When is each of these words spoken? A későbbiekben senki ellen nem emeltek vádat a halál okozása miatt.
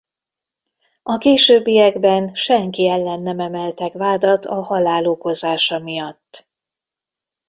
A 1.03 1.17
későbbiekben 1.17 2.33
senki 2.35 2.87
ellen 2.87 3.21
nem 3.21 3.39
emeltek 3.39 3.93
vádat 3.93 4.45
a 4.45 4.61
halál 4.61 5.05
okozása 5.05 5.79
miatt. 5.79 6.49